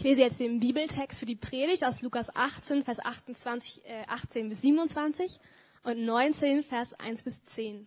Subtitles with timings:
[0.00, 4.48] Ich lese jetzt den Bibeltext für die Predigt aus Lukas 18, Vers 28, äh, 18
[4.48, 5.38] bis 27
[5.82, 7.86] und 19, Vers 1 bis 10.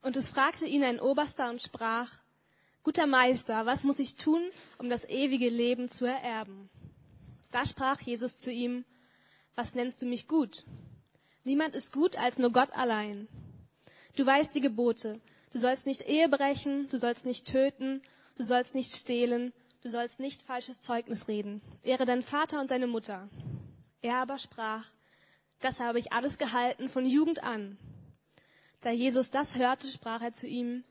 [0.00, 2.10] Und es fragte ihn ein Oberster und sprach,
[2.82, 4.40] Guter Meister, was muss ich tun,
[4.78, 6.70] um das ewige Leben zu ererben?
[7.50, 8.86] Da sprach Jesus zu ihm,
[9.56, 10.64] Was nennst du mich gut?
[11.42, 13.28] Niemand ist gut als nur Gott allein.
[14.16, 15.20] Du weißt die Gebote.
[15.52, 18.00] Du sollst nicht Ehe brechen, du sollst nicht töten,
[18.38, 19.52] du sollst nicht stehlen,
[19.84, 21.60] du sollst nicht falsches Zeugnis reden.
[21.82, 23.28] Ehre deinen Vater und deine Mutter.
[24.00, 24.86] Er aber sprach,
[25.60, 27.78] das habe ich alles gehalten von Jugend an.
[28.80, 30.84] Da Jesus das hörte, sprach er zu ihm,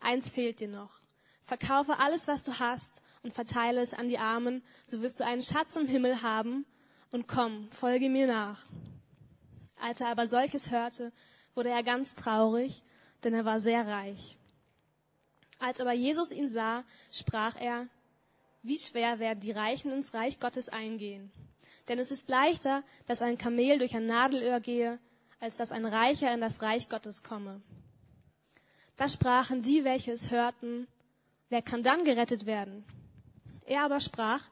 [0.00, 1.00] eins fehlt dir noch.
[1.46, 5.42] Verkaufe alles, was du hast und verteile es an die Armen, so wirst du einen
[5.42, 6.64] Schatz im Himmel haben
[7.10, 8.66] und komm, folge mir nach.
[9.80, 11.12] Als er aber solches hörte,
[11.54, 12.84] wurde er ganz traurig,
[13.24, 14.36] denn er war sehr reich.
[15.58, 17.88] Als aber Jesus ihn sah, sprach er,
[18.68, 21.32] wie schwer werden die Reichen ins Reich Gottes eingehen.
[21.88, 24.98] Denn es ist leichter, dass ein Kamel durch ein Nadelöhr gehe,
[25.40, 27.62] als dass ein Reicher in das Reich Gottes komme.
[28.96, 30.86] Da sprachen die, welche es hörten,
[31.48, 32.84] wer kann dann gerettet werden?
[33.64, 34.48] Er aber sprach,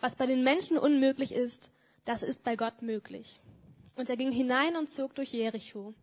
[0.00, 1.70] was bei den Menschen unmöglich ist,
[2.04, 3.40] das ist bei Gott möglich.
[3.96, 5.94] Und er ging hinein und zog durch Jericho.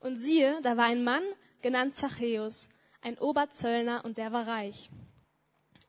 [0.00, 1.22] Und siehe, da war ein Mann,
[1.62, 2.68] genannt Zachäus,
[3.00, 4.90] ein Oberzöllner, und der war reich.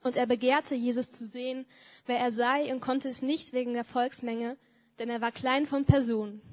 [0.05, 1.65] Und er begehrte, Jesus zu sehen,
[2.05, 4.55] wer er sei, und konnte es nicht wegen der Volksmenge,
[4.99, 6.43] denn er war klein von Person.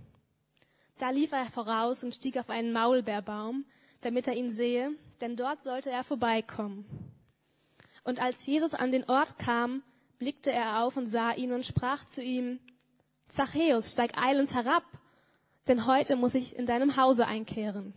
[0.97, 3.67] Da lief er voraus und stieg auf einen Maulbeerbaum,
[4.01, 6.87] damit er ihn sehe, denn dort sollte er vorbeikommen.
[8.05, 9.83] Und als Jesus an den Ort kam,
[10.19, 12.59] blickte er auf und sah ihn und sprach zu ihm,
[13.29, 14.85] Zachäus, steig eilends herab,
[15.69, 17.93] denn heute muss ich in deinem Hause einkehren.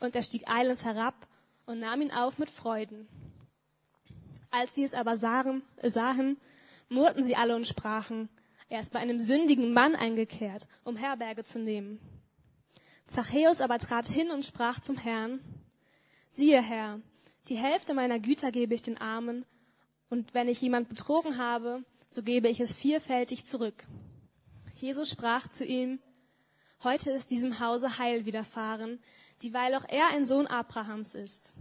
[0.00, 1.28] Und er stieg eilends herab
[1.66, 3.06] und nahm ihn auf mit Freuden.
[4.56, 6.36] Als sie es aber sahen, sahen,
[6.88, 8.28] murrten sie alle und sprachen,
[8.68, 11.98] er ist bei einem sündigen Mann eingekehrt, um Herberge zu nehmen.
[13.08, 15.40] Zachäus aber trat hin und sprach zum Herrn,
[16.28, 17.00] siehe Herr,
[17.48, 19.44] die Hälfte meiner Güter gebe ich den Armen,
[20.08, 23.84] und wenn ich jemand betrogen habe, so gebe ich es vielfältig zurück.
[24.76, 25.98] Jesus sprach zu ihm,
[26.84, 29.02] heute ist diesem Hause Heil widerfahren,
[29.42, 31.54] dieweil auch er ein Sohn Abrahams ist.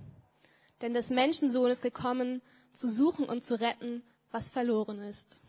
[0.84, 5.40] Denn des Menschensohn ist gekommen, zu suchen und zu retten, was verloren ist.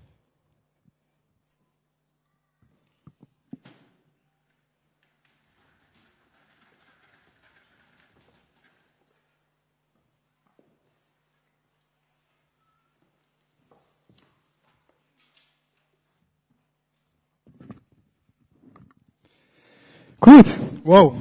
[20.24, 20.46] Gut,
[20.84, 21.14] wow.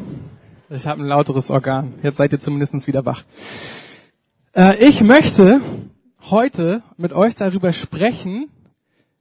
[0.69, 1.93] Ich habe ein lauteres Organ.
[2.01, 3.23] Jetzt seid ihr zumindest wieder wach.
[4.55, 5.59] Äh, ich möchte
[6.29, 8.49] heute mit euch darüber sprechen,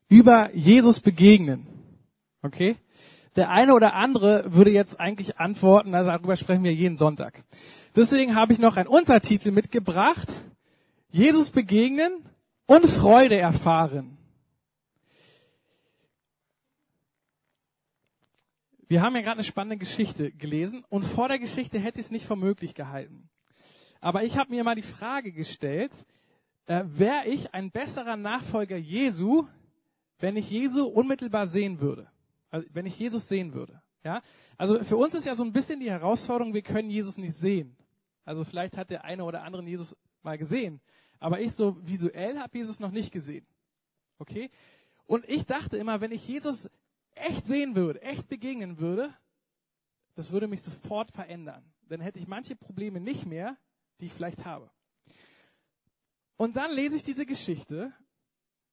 [0.08, 1.66] über Jesus begegnen.
[2.42, 2.76] Okay?
[3.36, 7.44] Der eine oder andere würde jetzt eigentlich antworten, also darüber sprechen wir jeden Sonntag.
[7.96, 10.28] Deswegen habe ich noch einen Untertitel mitgebracht.
[11.10, 12.24] Jesus begegnen
[12.66, 14.18] und Freude erfahren.
[18.86, 22.12] Wir haben ja gerade eine spannende Geschichte gelesen und vor der Geschichte hätte ich es
[22.12, 23.30] nicht für möglich gehalten.
[24.02, 25.92] Aber ich habe mir mal die Frage gestellt,
[26.66, 29.46] äh, wäre ich ein besserer Nachfolger Jesu,
[30.18, 32.10] wenn ich Jesu unmittelbar sehen würde?
[32.50, 33.82] Also, wenn ich Jesus sehen würde.
[34.04, 34.22] Ja?
[34.56, 37.76] Also für uns ist ja so ein bisschen die Herausforderung, wir können Jesus nicht sehen.
[38.24, 40.80] Also vielleicht hat der eine oder andere Jesus mal gesehen.
[41.18, 43.46] Aber ich so visuell habe Jesus noch nicht gesehen.
[44.18, 44.50] Okay?
[45.06, 46.68] Und ich dachte immer, wenn ich Jesus
[47.14, 49.14] echt sehen würde, echt begegnen würde,
[50.14, 51.64] das würde mich sofort verändern.
[51.88, 53.56] Dann hätte ich manche Probleme nicht mehr,
[54.00, 54.70] die ich vielleicht habe.
[56.42, 57.92] Und dann lese ich diese Geschichte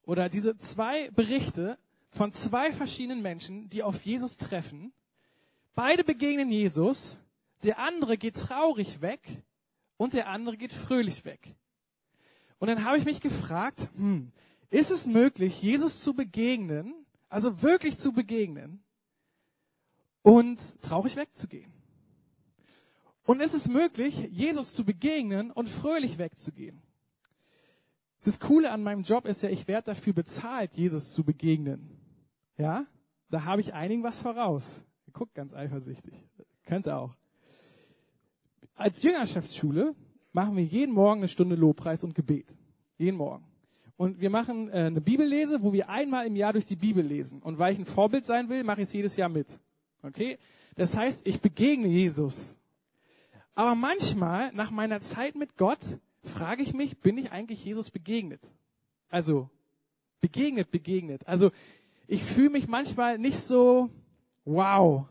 [0.01, 1.77] oder diese zwei Berichte
[2.09, 4.91] von zwei verschiedenen Menschen, die auf Jesus treffen.
[5.75, 7.19] Beide begegnen Jesus,
[7.61, 9.43] der andere geht traurig weg
[9.97, 11.55] und der andere geht fröhlich weg.
[12.57, 14.31] Und dann habe ich mich gefragt, hm,
[14.71, 18.83] ist es möglich, Jesus zu begegnen also wirklich zu begegnen
[20.23, 21.71] und traurig wegzugehen.
[23.25, 26.81] Und ist es möglich, Jesus zu begegnen und fröhlich wegzugehen.
[28.29, 31.89] Das Coole an meinem Job ist ja, ich werde dafür bezahlt, Jesus zu begegnen.
[32.59, 32.85] Ja,
[33.31, 34.79] da habe ich einigen was voraus.
[35.13, 36.13] Guckt ganz eifersüchtig.
[36.63, 37.15] Könnte auch.
[38.75, 39.95] Als Jüngerschaftsschule
[40.31, 42.55] machen wir jeden Morgen eine Stunde Lobpreis und Gebet.
[42.99, 43.47] Jeden Morgen.
[43.97, 47.41] Und wir machen äh, eine Bibellese, wo wir einmal im Jahr durch die Bibel lesen.
[47.41, 49.47] Und weil ich ein Vorbild sein will, mache ich es jedes Jahr mit.
[50.03, 50.37] Okay?
[50.75, 52.55] Das heißt, ich begegne Jesus.
[53.55, 55.79] Aber manchmal, nach meiner Zeit mit Gott,
[56.23, 58.41] frage ich mich, bin ich eigentlich Jesus begegnet?
[59.09, 59.49] Also
[60.21, 61.27] begegnet, begegnet.
[61.27, 61.51] Also
[62.07, 63.89] ich fühle mich manchmal nicht so
[64.45, 65.05] wow.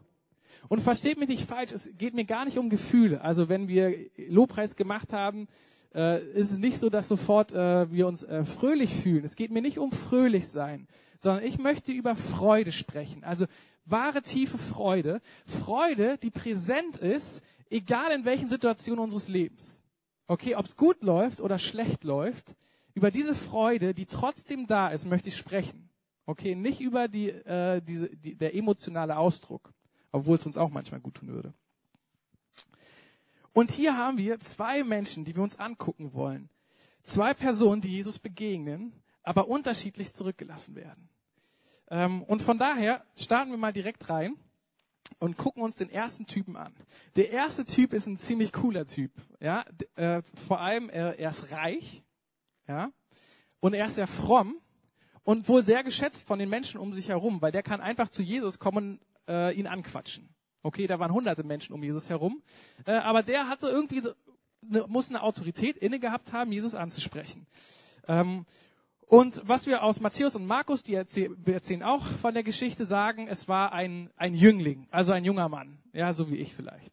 [0.69, 3.23] Und versteht mich nicht falsch, es geht mir gar nicht um Gefühle.
[3.23, 5.49] Also wenn wir Lobpreis gemacht haben,
[5.95, 9.25] äh, ist es nicht so, dass sofort äh, wir uns äh, fröhlich fühlen.
[9.25, 10.87] Es geht mir nicht um fröhlich sein,
[11.21, 13.25] sondern ich möchte über Freude sprechen.
[13.25, 13.47] Also
[13.87, 15.21] wahre tiefe Freude.
[15.47, 19.83] Freude, die präsent ist, egal in welchen Situationen unseres Lebens.
[20.29, 22.55] Okay, ob es gut läuft oder schlecht läuft,
[22.93, 25.89] über diese Freude, die trotzdem da ist, möchte ich sprechen.
[26.27, 29.73] Okay, nicht über die, äh, diese, die, der emotionale Ausdruck,
[30.13, 31.55] obwohl es uns auch manchmal gut tun würde.
[33.55, 36.51] Und hier haben wir zwei Menschen, die wir uns angucken wollen.
[37.03, 38.93] Zwei Personen, die Jesus begegnen,
[39.23, 41.09] aber unterschiedlich zurückgelassen werden.
[41.89, 44.37] Ähm, und von daher starten wir mal direkt rein
[45.19, 46.75] und gucken uns den ersten Typen an.
[47.17, 49.13] Der erste Typ ist ein ziemlich cooler Typ.
[49.41, 49.65] Ja,
[49.97, 52.05] äh, vor allem er, er ist reich,
[52.67, 52.91] ja,
[53.61, 54.57] und er ist sehr fromm
[55.23, 58.23] und wohl sehr geschätzt von den Menschen um sich herum, weil der kann einfach zu
[58.23, 60.29] Jesus kommen, und äh, ihn anquatschen.
[60.63, 62.43] Okay, da waren hunderte Menschen um Jesus herum.
[62.85, 64.03] Äh, aber der hatte irgendwie,
[64.63, 67.47] ne, muss eine Autorität inne gehabt haben, Jesus anzusprechen.
[68.09, 68.47] Ähm,
[69.09, 73.49] und was wir aus Matthäus und Markus, die erzählen auch von der Geschichte, sagen, es
[73.49, 75.79] war ein, ein Jüngling, also ein junger Mann.
[75.95, 76.93] Ja, so wie ich vielleicht.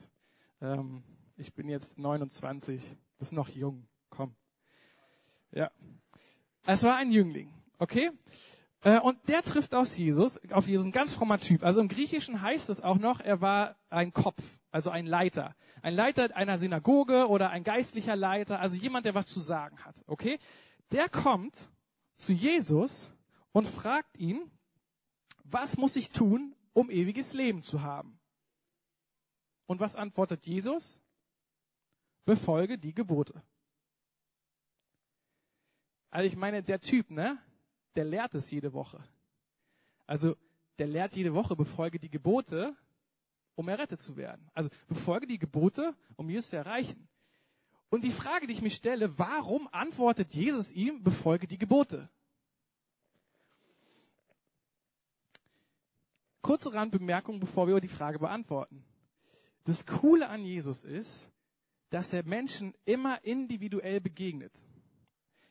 [0.61, 1.03] Ähm,
[1.35, 2.81] ich bin jetzt 29,
[3.19, 4.33] ist noch jung, komm.
[5.51, 5.69] Ja.
[6.65, 8.11] Es war ein Jüngling, okay?
[8.81, 11.65] Äh, und der trifft aus Jesus, auf Jesus, ein ganz frommer Typ.
[11.65, 14.41] Also im Griechischen heißt es auch noch, er war ein Kopf,
[14.71, 15.53] also ein Leiter.
[15.81, 20.01] Ein Leiter einer Synagoge oder ein geistlicher Leiter, also jemand, der was zu sagen hat,
[20.07, 20.39] okay?
[20.91, 21.57] Der kommt
[22.17, 23.11] zu Jesus
[23.51, 24.51] und fragt ihn,
[25.43, 28.19] was muss ich tun, um ewiges Leben zu haben?
[29.67, 31.01] Und was antwortet Jesus?
[32.25, 33.41] Befolge die Gebote.
[36.09, 37.37] Also ich meine, der Typ, ne?
[37.95, 39.03] der lehrt es jede Woche.
[40.05, 40.35] Also
[40.77, 42.75] der lehrt jede Woche, befolge die Gebote,
[43.55, 44.49] um errettet zu werden.
[44.53, 47.07] Also befolge die Gebote, um Jesus zu erreichen.
[47.95, 52.09] Und die Frage, die ich mich stelle, warum antwortet Jesus ihm, befolge die Gebote?
[56.41, 58.83] Kurze Randbemerkung, bevor wir die Frage beantworten.
[59.63, 61.31] Das Coole an Jesus ist,
[61.89, 64.51] dass er Menschen immer individuell begegnet.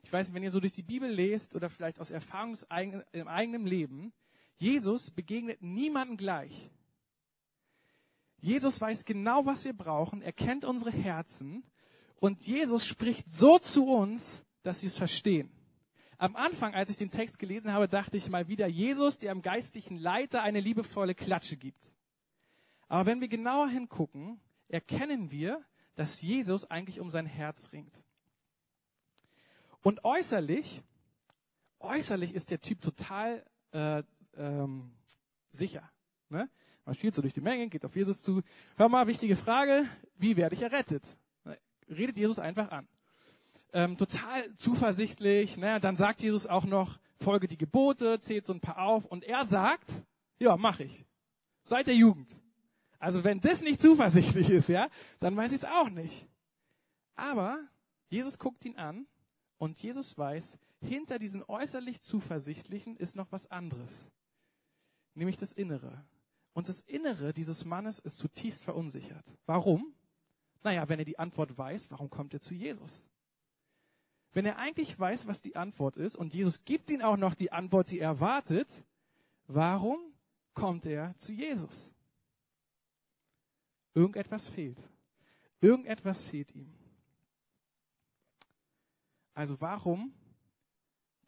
[0.02, 2.58] Ich weiß, wenn ihr so durch die Bibel lest oder vielleicht aus Erfahrung
[3.12, 4.12] im eigenen Leben,
[4.58, 6.70] Jesus begegnet niemandem gleich.
[8.36, 10.20] Jesus weiß genau, was wir brauchen.
[10.20, 11.64] Er kennt unsere Herzen.
[12.20, 15.50] Und Jesus spricht so zu uns, dass wir es verstehen.
[16.16, 19.42] Am Anfang, als ich den Text gelesen habe, dachte ich mal wieder Jesus, der am
[19.42, 21.94] geistlichen Leiter eine liebevolle Klatsche gibt.
[22.88, 25.62] Aber wenn wir genauer hingucken, erkennen wir,
[25.96, 28.02] dass Jesus eigentlich um sein Herz ringt.
[29.82, 30.82] Und äußerlich,
[31.80, 34.02] äußerlich ist der Typ total äh,
[34.36, 34.92] ähm,
[35.50, 35.90] sicher.
[36.28, 36.48] Ne?
[36.84, 38.42] Man spielt so durch die Menge, geht auf Jesus zu.
[38.76, 41.04] Hör mal, wichtige Frage, wie werde ich errettet?
[41.88, 42.88] Redet Jesus einfach an.
[43.72, 45.56] Ähm, total zuversichtlich.
[45.56, 45.80] Ne?
[45.80, 49.04] Dann sagt Jesus auch noch, folge die Gebote, zählt so ein paar auf.
[49.04, 49.90] Und er sagt,
[50.38, 51.04] ja, mach ich.
[51.64, 52.28] Seit der Jugend.
[52.98, 54.88] Also wenn das nicht zuversichtlich ist, ja,
[55.20, 56.26] dann weiß ich es auch nicht.
[57.16, 57.60] Aber
[58.08, 59.06] Jesus guckt ihn an
[59.58, 64.10] und Jesus weiß, hinter diesen äußerlich zuversichtlichen ist noch was anderes.
[65.14, 66.04] Nämlich das Innere.
[66.52, 69.24] Und das Innere dieses Mannes ist zutiefst verunsichert.
[69.46, 69.94] Warum?
[70.64, 73.06] Naja, wenn er die Antwort weiß, warum kommt er zu Jesus?
[74.32, 77.52] Wenn er eigentlich weiß, was die Antwort ist und Jesus gibt ihm auch noch die
[77.52, 78.82] Antwort, die er erwartet,
[79.46, 80.00] warum
[80.54, 81.92] kommt er zu Jesus?
[83.92, 84.78] Irgendetwas fehlt.
[85.60, 86.72] Irgendetwas fehlt ihm.
[89.34, 90.14] Also warum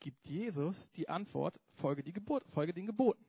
[0.00, 3.24] gibt Jesus die Antwort, folge, die Geburt, folge den Geboten?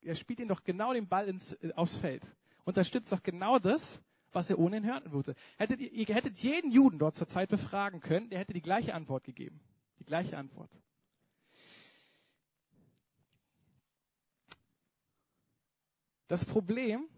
[0.00, 2.24] Er spielt ihn doch genau den Ball ins, äh, aufs Feld.
[2.64, 4.00] Unterstützt doch genau das,
[4.32, 5.34] was er ohnehin hören würde.
[5.56, 8.94] Hättet ihr, ihr hättet jeden Juden dort zur Zeit befragen können, der hätte die gleiche
[8.94, 9.60] Antwort gegeben.
[9.98, 10.70] Die gleiche Antwort.
[16.28, 17.08] Das Problem,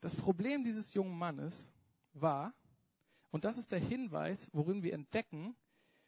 [0.00, 1.72] das Problem dieses jungen Mannes
[2.12, 2.52] war,
[3.30, 5.56] und das ist der Hinweis, worin wir entdecken,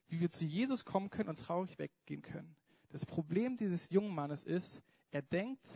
[0.09, 2.55] wie wir zu Jesus kommen können und traurig weggehen können.
[2.91, 5.67] Das Problem dieses jungen Mannes ist, er denkt,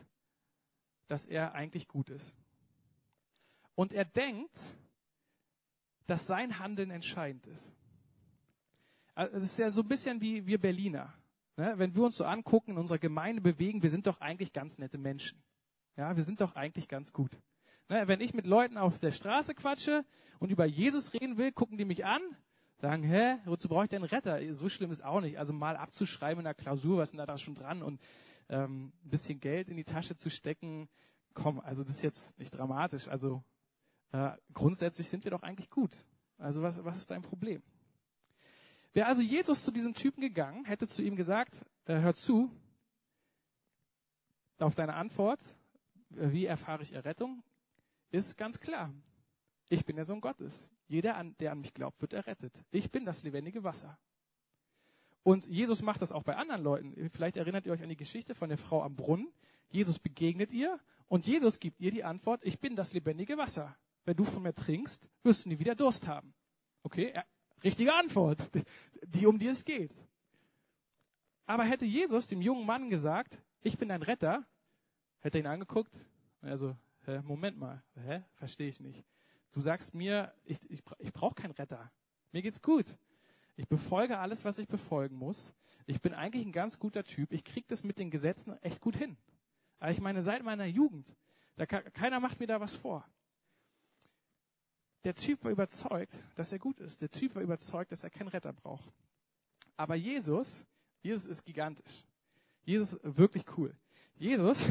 [1.08, 2.36] dass er eigentlich gut ist.
[3.80, 4.60] Und er denkt,
[6.06, 7.72] dass sein Handeln entscheidend ist.
[9.14, 11.14] Also es ist ja so ein bisschen wie wir Berliner.
[11.56, 11.72] Ne?
[11.78, 14.98] Wenn wir uns so angucken, in unserer Gemeinde bewegen, wir sind doch eigentlich ganz nette
[14.98, 15.42] Menschen.
[15.96, 17.30] Ja, wir sind doch eigentlich ganz gut.
[17.88, 18.06] Ne?
[18.06, 20.04] Wenn ich mit Leuten auf der Straße quatsche
[20.40, 22.20] und über Jesus reden will, gucken die mich an
[22.76, 24.42] sagen, hä, wozu brauche ich denn Retter?
[24.52, 25.38] So schlimm ist auch nicht.
[25.38, 27.98] Also mal abzuschreiben in der Klausur, was ist denn da schon dran und
[28.50, 30.90] ähm, ein bisschen Geld in die Tasche zu stecken,
[31.32, 33.08] komm, also das ist jetzt nicht dramatisch.
[33.08, 33.42] Also
[34.12, 35.94] äh, grundsätzlich sind wir doch eigentlich gut.
[36.38, 37.62] Also was, was ist dein Problem?
[38.92, 42.50] Wäre also Jesus zu diesem Typen gegangen, hätte zu ihm gesagt, äh, hör zu,
[44.58, 45.40] auf deine Antwort,
[46.16, 47.42] äh, wie erfahre ich Errettung,
[48.10, 48.92] ist ganz klar.
[49.68, 50.74] Ich bin der Sohn Gottes.
[50.88, 52.64] Jeder, der an mich glaubt, wird errettet.
[52.72, 53.96] Ich bin das lebendige Wasser.
[55.22, 57.10] Und Jesus macht das auch bei anderen Leuten.
[57.10, 59.28] Vielleicht erinnert ihr euch an die Geschichte von der Frau am Brunnen.
[59.68, 63.76] Jesus begegnet ihr und Jesus gibt ihr die Antwort, ich bin das lebendige Wasser.
[64.10, 66.34] Wenn du von mir trinkst, wirst du nie wieder Durst haben.
[66.82, 67.24] Okay, ja,
[67.62, 68.40] richtige Antwort,
[69.06, 69.94] die um die es geht.
[71.46, 74.44] Aber hätte Jesus dem jungen Mann gesagt, ich bin dein Retter,
[75.20, 75.96] hätte er ihn angeguckt,
[76.40, 79.06] also, hä, Moment mal, hä, verstehe ich nicht.
[79.52, 81.92] Du sagst mir, ich, ich, ich brauche keinen Retter.
[82.32, 82.86] Mir geht's gut.
[83.54, 85.52] Ich befolge alles, was ich befolgen muss.
[85.86, 87.32] Ich bin eigentlich ein ganz guter Typ.
[87.32, 89.16] Ich krieg das mit den Gesetzen echt gut hin.
[89.78, 91.14] Aber ich meine, seit meiner Jugend,
[91.54, 93.06] da keiner macht mir da was vor.
[95.04, 97.00] Der Typ war überzeugt, dass er gut ist.
[97.00, 98.92] Der Typ war überzeugt, dass er keinen Retter braucht.
[99.76, 100.64] Aber Jesus,
[101.02, 102.04] Jesus ist gigantisch.
[102.64, 103.74] Jesus ist wirklich cool.
[104.16, 104.66] Jesus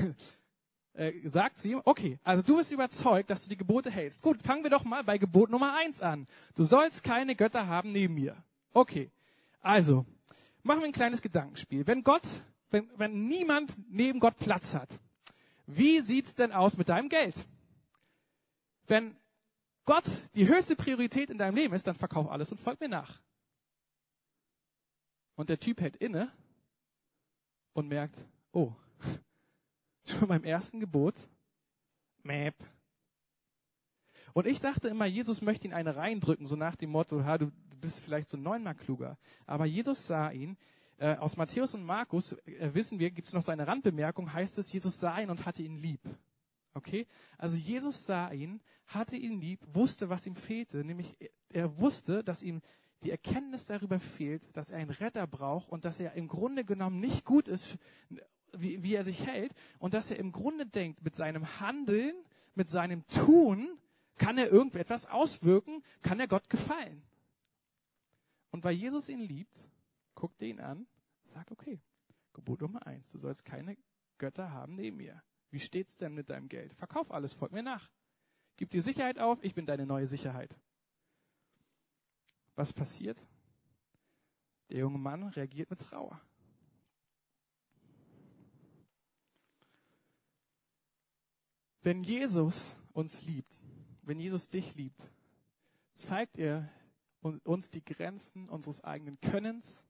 [0.93, 4.21] äh, sagt zu ihm, okay, also du bist überzeugt, dass du die Gebote hältst.
[4.21, 6.27] Gut, fangen wir doch mal bei Gebot Nummer eins an.
[6.53, 8.37] Du sollst keine Götter haben neben mir.
[8.71, 9.09] Okay,
[9.61, 10.05] also
[10.61, 11.87] machen wir ein kleines Gedankenspiel.
[11.87, 12.27] Wenn Gott,
[12.69, 14.89] wenn, wenn niemand neben Gott Platz hat,
[15.65, 17.47] wie sieht's denn aus mit deinem Geld?
[18.85, 19.15] Wenn
[19.89, 20.05] Gott
[20.35, 23.19] die höchste Priorität in deinem Leben ist, dann verkauf alles und folg mir nach.
[25.33, 26.31] Und der Typ hält inne
[27.73, 28.15] und merkt,
[28.51, 28.71] oh,
[30.05, 31.15] schon beim ersten Gebot,
[32.21, 32.53] Map.
[34.33, 37.49] Und ich dachte immer, Jesus möchte ihn eine reindrücken, so nach dem Motto, ha, du
[37.81, 39.17] bist vielleicht so neunmal kluger.
[39.47, 40.55] Aber Jesus sah ihn,
[40.97, 44.59] äh, aus Matthäus und Markus äh, wissen wir, gibt es noch so eine Randbemerkung, heißt
[44.59, 46.01] es, Jesus sah ihn und hatte ihn lieb.
[46.73, 47.07] Okay?
[47.37, 51.17] Also Jesus sah ihn, hatte ihn lieb, wusste, was ihm fehlte, nämlich
[51.49, 52.61] er wusste, dass ihm
[53.03, 56.99] die Erkenntnis darüber fehlt, dass er einen Retter braucht und dass er im Grunde genommen
[56.99, 57.77] nicht gut ist,
[58.53, 62.15] wie, wie er sich hält und dass er im Grunde denkt, mit seinem Handeln,
[62.55, 63.77] mit seinem Tun
[64.17, 67.01] kann er irgendetwas auswirken, kann er Gott gefallen.
[68.51, 69.55] Und weil Jesus ihn liebt,
[70.15, 70.87] guckt er ihn an,
[71.27, 71.79] sagt, okay,
[72.33, 73.77] Gebot Nummer eins, du sollst keine
[74.17, 75.21] Götter haben neben mir.
[75.51, 76.73] Wie steht's denn mit deinem Geld?
[76.75, 77.89] Verkauf alles, folg mir nach.
[78.57, 80.55] Gib dir Sicherheit auf, ich bin deine neue Sicherheit.
[82.55, 83.17] Was passiert?
[84.69, 86.21] Der junge Mann reagiert mit Trauer.
[91.81, 93.53] Wenn Jesus uns liebt,
[94.01, 95.01] wenn Jesus dich liebt,
[95.95, 96.69] zeigt er
[97.21, 99.83] uns die Grenzen unseres eigenen Könnens,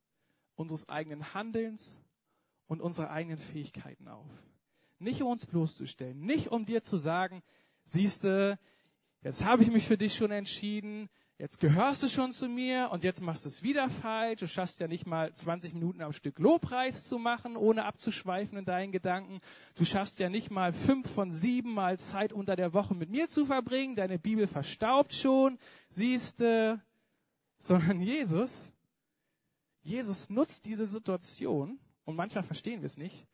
[0.56, 1.98] unseres eigenen Handelns
[2.68, 4.30] und unserer eigenen Fähigkeiten auf.
[5.00, 7.41] Nicht um uns bloßzustellen, nicht um dir zu sagen,
[7.86, 8.60] siehste,
[9.22, 13.06] jetzt habe ich mich für dich schon entschieden, jetzt gehörst du schon zu mir und
[13.06, 14.41] jetzt machst du es wieder falsch.
[14.41, 18.65] Du schaffst ja nicht mal 20 Minuten am Stück Lobpreis zu machen, ohne abzuschweifen in
[18.65, 19.39] deinen Gedanken.
[19.75, 23.29] Du schaffst ja nicht mal fünf von sieben Mal Zeit unter der Woche mit mir
[23.29, 23.96] zu verbringen.
[23.96, 25.58] Deine Bibel verstaubt schon,
[25.89, 26.82] siehste,
[27.58, 28.70] sondern Jesus,
[29.82, 33.28] Jesus nutzt diese Situation und manchmal verstehen wir es nicht,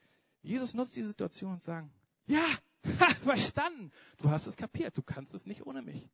[0.45, 1.89] Jesus nutzt die Situation und sagt,
[2.27, 2.45] ja,
[3.23, 3.91] verstanden.
[4.17, 4.95] Du hast es kapiert.
[4.95, 6.07] Du kannst es nicht ohne mich.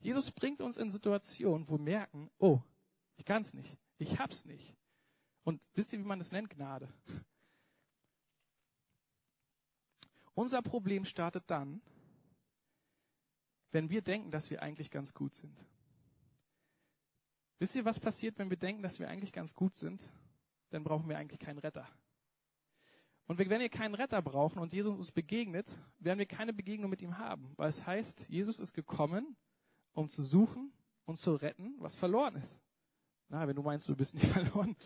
[0.00, 2.60] Jesus bringt uns in Situationen, wo wir merken, oh,
[3.16, 3.78] ich kann es nicht.
[3.96, 4.76] Ich hab's nicht.
[5.44, 6.50] Und wisst ihr, wie man das nennt?
[6.50, 6.92] Gnade.
[10.34, 11.80] Unser Problem startet dann,
[13.70, 15.64] wenn wir denken, dass wir eigentlich ganz gut sind.
[17.58, 20.02] Wisst ihr, was passiert, wenn wir denken, dass wir eigentlich ganz gut sind?
[20.70, 21.88] Dann brauchen wir eigentlich keinen Retter.
[23.26, 25.66] Und wenn wir keinen Retter brauchen und Jesus uns begegnet,
[25.98, 29.36] werden wir keine Begegnung mit ihm haben, weil es heißt, Jesus ist gekommen,
[29.92, 30.72] um zu suchen
[31.06, 32.60] und zu retten, was verloren ist.
[33.28, 34.76] Na, wenn du meinst, du bist nicht verloren,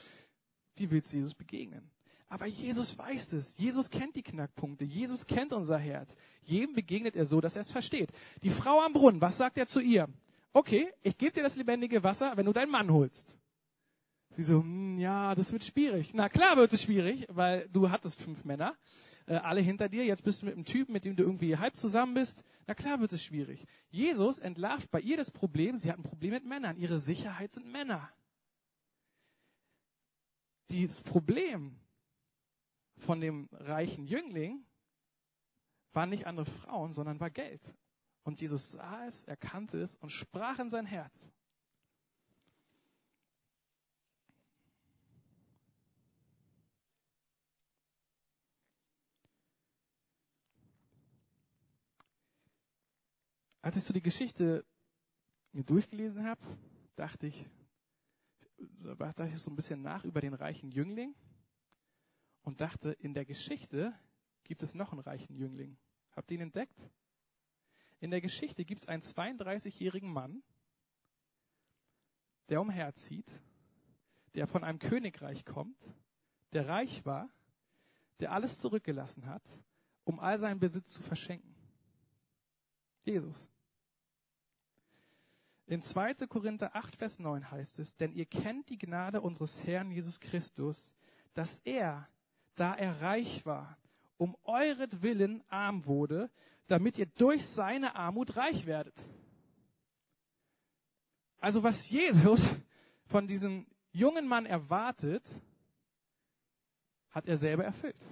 [0.76, 1.90] wie willst du Jesus begegnen?
[2.28, 3.56] Aber Jesus weiß es.
[3.56, 4.84] Jesus kennt die Knackpunkte.
[4.84, 6.14] Jesus kennt unser Herz.
[6.42, 8.12] Jedem begegnet er so, dass er es versteht.
[8.42, 10.08] Die Frau am Brunnen, was sagt er zu ihr?
[10.52, 13.34] Okay, ich gebe dir das lebendige Wasser, wenn du deinen Mann holst.
[14.38, 16.14] Sie so, hm, ja, das wird schwierig.
[16.14, 18.78] Na klar wird es schwierig, weil du hattest fünf Männer,
[19.26, 20.04] äh, alle hinter dir.
[20.04, 22.44] Jetzt bist du mit einem Typen, mit dem du irgendwie halb zusammen bist.
[22.68, 23.66] Na klar wird es schwierig.
[23.90, 26.76] Jesus entlarvt bei ihr das Problem, sie hat ein Problem mit Männern.
[26.76, 28.12] Ihre Sicherheit sind Männer.
[30.68, 31.76] Das Problem
[32.98, 34.64] von dem reichen Jüngling
[35.94, 37.74] waren nicht andere Frauen, sondern war Geld.
[38.22, 41.28] Und Jesus sah es, erkannte es und sprach in sein Herz.
[53.68, 54.64] Als ich so die Geschichte
[55.52, 56.40] mir durchgelesen habe,
[56.96, 57.44] dachte ich,
[58.96, 61.14] dachte ich so ein bisschen nach über den reichen Jüngling
[62.40, 63.94] und dachte, in der Geschichte
[64.42, 65.76] gibt es noch einen reichen Jüngling.
[66.12, 66.80] Habt ihr ihn entdeckt?
[68.00, 70.42] In der Geschichte gibt es einen 32-jährigen Mann,
[72.48, 73.30] der umherzieht,
[74.34, 75.94] der von einem Königreich kommt,
[76.54, 77.28] der reich war,
[78.18, 79.46] der alles zurückgelassen hat,
[80.04, 81.54] um all seinen Besitz zu verschenken.
[83.04, 83.50] Jesus.
[85.68, 86.14] In 2.
[86.26, 90.94] Korinther 8, Vers 9 heißt es, denn ihr kennt die Gnade unseres Herrn Jesus Christus,
[91.34, 92.08] dass er,
[92.54, 93.76] da er reich war,
[94.16, 96.30] um euretwillen arm wurde,
[96.68, 98.94] damit ihr durch seine Armut reich werdet.
[101.38, 102.56] Also was Jesus
[103.04, 105.30] von diesem jungen Mann erwartet,
[107.10, 108.02] hat er selber erfüllt.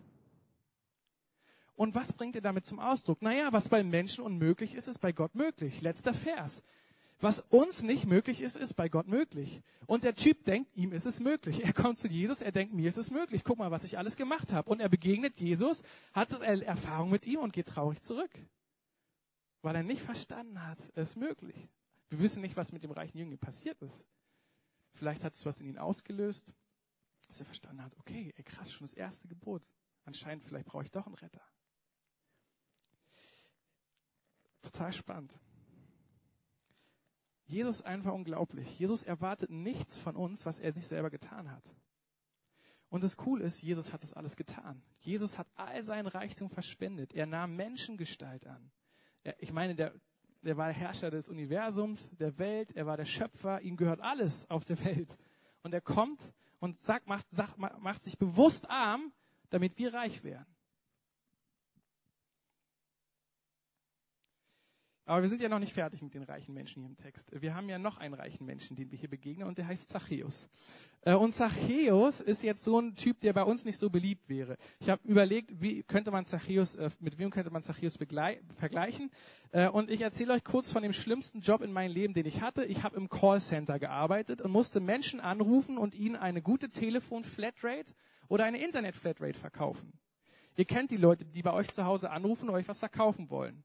[1.74, 3.22] Und was bringt er damit zum Ausdruck?
[3.22, 5.80] Naja, was bei Menschen unmöglich ist, ist bei Gott möglich.
[5.80, 6.62] Letzter Vers.
[7.18, 9.62] Was uns nicht möglich ist, ist bei Gott möglich.
[9.86, 11.64] Und der Typ denkt, ihm ist es möglich.
[11.64, 13.42] Er kommt zu Jesus, er denkt, mir ist es möglich.
[13.42, 14.68] Guck mal, was ich alles gemacht habe.
[14.68, 15.82] Und er begegnet Jesus,
[16.12, 18.30] hat Erfahrung mit ihm und geht traurig zurück.
[19.62, 21.68] Weil er nicht verstanden hat, es ist möglich.
[22.10, 24.06] Wir wissen nicht, was mit dem reichen Jüngling passiert ist.
[24.92, 26.52] Vielleicht hat es was in ihn ausgelöst,
[27.26, 29.62] dass er verstanden hat, okay, ey, krass, schon das erste Gebot.
[30.04, 31.42] Anscheinend, vielleicht brauche ich doch einen Retter.
[34.62, 35.32] Total spannend.
[37.46, 38.78] Jesus ist einfach unglaublich.
[38.78, 41.64] Jesus erwartet nichts von uns, was er nicht selber getan hat.
[42.88, 44.82] Und das Coole ist, Jesus hat das alles getan.
[44.98, 47.14] Jesus hat all seinen Reichtum verschwendet.
[47.14, 48.70] Er nahm Menschengestalt an.
[49.22, 49.92] Er, ich meine, der,
[50.42, 54.48] der war der Herrscher des Universums, der Welt, er war der Schöpfer, ihm gehört alles
[54.50, 55.16] auf der Welt.
[55.62, 59.12] Und er kommt und sagt, macht, sagt, macht sich bewusst arm,
[59.50, 60.55] damit wir reich werden.
[65.08, 67.30] Aber wir sind ja noch nicht fertig mit den reichen Menschen hier im Text.
[67.30, 70.48] Wir haben ja noch einen reichen Menschen, den wir hier begegnen, und der heißt Zachäus.
[71.02, 74.56] Äh, und Zachäus ist jetzt so ein Typ, der bei uns nicht so beliebt wäre.
[74.80, 79.12] Ich habe überlegt, wie könnte man Zachäus, äh, mit wem könnte man Zachäus vergleichen?
[79.52, 82.40] Äh, und ich erzähle euch kurz von dem schlimmsten Job in meinem Leben, den ich
[82.40, 82.64] hatte.
[82.64, 87.94] Ich habe im Callcenter gearbeitet und musste Menschen anrufen und ihnen eine gute Telefon-Flatrate
[88.26, 89.92] oder eine Internet-Flatrate verkaufen.
[90.56, 93.62] Ihr kennt die Leute, die bei euch zu Hause anrufen und euch was verkaufen wollen.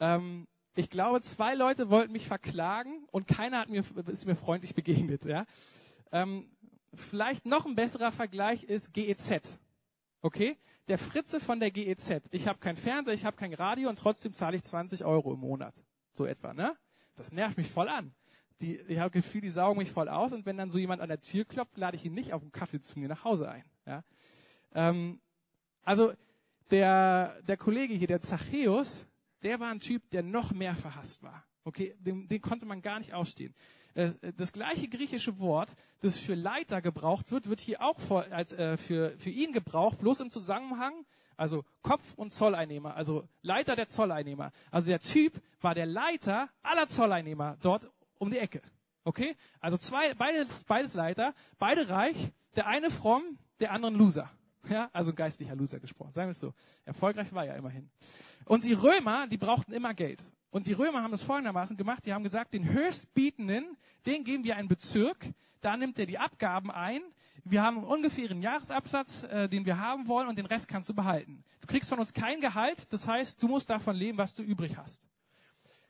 [0.00, 4.74] Ähm, ich glaube, zwei Leute wollten mich verklagen und keiner hat mir, ist mir freundlich
[4.76, 5.24] begegnet.
[5.24, 5.46] Ja?
[6.12, 6.50] Ähm,
[6.94, 9.58] vielleicht noch ein besserer Vergleich ist GEZ.
[10.20, 10.56] Okay?
[10.88, 12.22] Der Fritze von der GEZ.
[12.30, 15.40] Ich habe kein Fernseher, ich habe kein Radio und trotzdem zahle ich 20 Euro im
[15.40, 15.74] Monat.
[16.12, 16.76] So etwa, ne?
[17.16, 18.14] Das nervt mich voll an.
[18.60, 21.08] Die, ich habe Gefühl, die saugen mich voll aus und wenn dann so jemand an
[21.08, 23.64] der Tür klopft, lade ich ihn nicht auf einen Kaffee zu mir nach Hause ein.
[23.86, 24.02] Ja?
[24.74, 25.20] Ähm,
[25.82, 26.12] also
[26.70, 29.05] der, der Kollege hier, der Zachäus,
[29.42, 31.44] der war ein Typ, der noch mehr verhasst war.
[31.64, 33.54] Okay, den, den konnte man gar nicht ausstehen.
[33.94, 38.52] Äh, das gleiche griechische Wort, das für Leiter gebraucht wird, wird hier auch vor, als,
[38.52, 43.88] äh, für, für ihn gebraucht, bloß im Zusammenhang, also Kopf und Zolleinnehmer, also Leiter der
[43.88, 44.52] Zolleinnehmer.
[44.70, 48.62] Also der Typ war der Leiter aller Zolleinnehmer dort um die Ecke.
[49.04, 49.36] Okay?
[49.60, 54.30] Also zwei, beide, beides Leiter, beide reich, der eine fromm, der andere ein Loser.
[54.68, 56.54] Ja, also ein geistlicher Loser gesprochen, sagen wir es so.
[56.84, 57.88] Erfolgreich war er immerhin.
[58.44, 60.24] Und die Römer, die brauchten immer Geld.
[60.50, 63.76] Und die Römer haben das folgendermaßen gemacht, die haben gesagt, den Höchstbietenden,
[64.06, 67.02] den geben wir einen Bezirk, da nimmt er die Abgaben ein,
[67.44, 70.94] wir haben ungefähr einen Jahresabsatz, äh, den wir haben wollen und den Rest kannst du
[70.94, 71.44] behalten.
[71.60, 74.76] Du kriegst von uns kein Gehalt, das heißt, du musst davon leben, was du übrig
[74.76, 75.02] hast.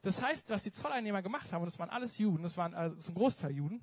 [0.02, 2.96] Das heißt, was die Zolleinnehmer gemacht haben, und das waren alles Juden, das waren also
[2.96, 3.80] zum Großteil Juden,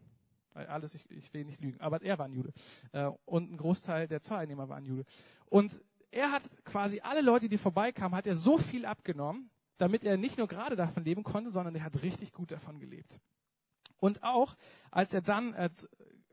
[0.55, 2.53] alles, ich, ich will nicht lügen, aber er war ein Jude.
[2.91, 5.05] Äh, und ein Großteil der Zolleinnehmer war ein Jude.
[5.45, 10.17] Und er hat quasi alle Leute, die vorbeikamen, hat er so viel abgenommen, damit er
[10.17, 13.19] nicht nur gerade davon leben konnte, sondern er hat richtig gut davon gelebt.
[13.97, 14.55] Und auch,
[14.91, 15.69] als er dann äh,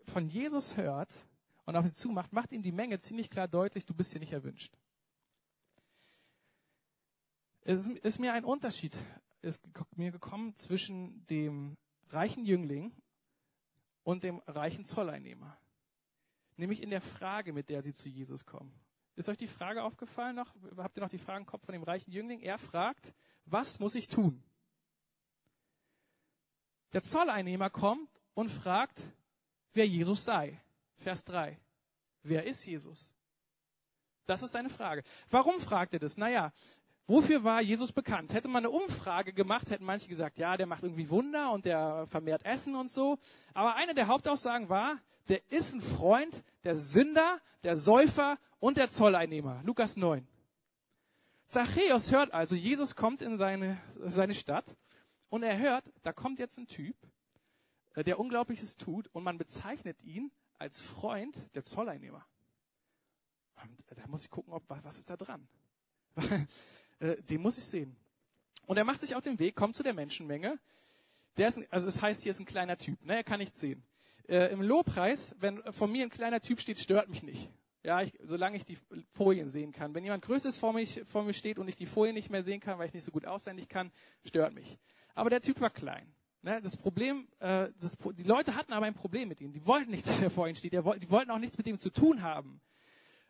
[0.07, 1.15] von Jesus hört
[1.65, 4.33] und auf ihn zumacht, macht ihm die Menge ziemlich klar deutlich, du bist hier nicht
[4.33, 4.77] erwünscht.
[7.63, 8.97] Es ist mir ein Unterschied
[9.43, 9.63] ist
[9.97, 11.77] mir gekommen zwischen dem
[12.09, 12.93] reichen Jüngling
[14.03, 15.57] und dem reichen Zolleinnehmer.
[16.57, 18.73] Nämlich in der Frage, mit der sie zu Jesus kommen.
[19.17, 20.55] Ist euch die Frage aufgefallen noch?
[20.77, 22.41] Habt ihr noch die Frage im Kopf von dem reichen Jüngling?
[22.41, 23.13] Er fragt,
[23.45, 24.43] was muss ich tun?
[26.93, 29.03] Der Zolleinnehmer kommt und fragt,
[29.73, 30.61] wer Jesus sei.
[30.97, 31.59] Vers 3.
[32.23, 33.13] Wer ist Jesus?
[34.27, 35.03] Das ist seine Frage.
[35.31, 36.17] Warum fragt er das?
[36.17, 36.53] Naja,
[37.07, 38.33] wofür war Jesus bekannt?
[38.33, 42.07] Hätte man eine Umfrage gemacht, hätten manche gesagt, ja, der macht irgendwie Wunder und der
[42.09, 43.19] vermehrt Essen und so.
[43.55, 48.89] Aber eine der Hauptaussagen war, der ist ein Freund der Sünder, der Säufer und der
[48.89, 49.61] Zolleinnehmer.
[49.65, 50.27] Lukas 9.
[51.47, 54.77] Zachäus hört also, Jesus kommt in seine, seine Stadt
[55.31, 56.97] Und er hört, da kommt jetzt ein Typ,
[57.95, 62.27] äh, der Unglaubliches tut und man bezeichnet ihn als Freund der Zolleinnehmer.
[63.63, 65.49] Und da muss ich gucken, ob, was ist da dran?
[67.01, 67.97] Äh, den muss ich sehen.
[68.67, 70.59] Und er macht sich auf den Weg, kommt zu der Menschenmenge.
[71.37, 73.17] Der ist, also es das heißt, hier ist ein kleiner Typ, ne?
[73.17, 73.83] er kann nichts sehen.
[74.29, 77.51] Äh, Im Lobpreis, wenn vor mir ein kleiner Typ steht, stört mich nicht.
[77.83, 78.77] Ja, ich, solange ich die
[79.13, 79.95] Folien sehen kann.
[79.95, 82.61] Wenn jemand Größeres vor, mich, vor mir steht und ich die Folien nicht mehr sehen
[82.61, 83.91] kann, weil ich nicht so gut auswendig kann,
[84.25, 84.79] stört mich.
[85.15, 86.13] Aber der Typ war klein.
[86.43, 86.61] Ne?
[86.63, 89.53] Das Problem, äh, das, die Leute hatten aber ein Problem mit ihm.
[89.53, 90.75] Die wollten nicht, dass er vor ihnen steht.
[90.75, 92.61] Die wollten auch nichts mit ihm zu tun haben.